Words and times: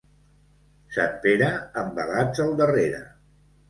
Sant 0.95 1.13
Pere, 1.27 1.53
envelats 1.85 2.47
al 2.49 2.61
darrere. 2.65 3.09